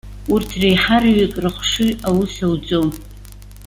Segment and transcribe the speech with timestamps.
[0.33, 2.87] Урҭ реиҳараҩык рыхшыҩ аус ауӡом.